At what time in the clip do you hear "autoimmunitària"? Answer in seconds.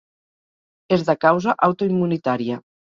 1.71-2.63